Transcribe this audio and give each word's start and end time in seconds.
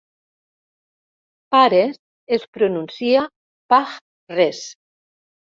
"Pares" 1.55 1.99
és 2.39 2.47
pronuncia 2.57 3.23
"pah-res. 3.75 4.65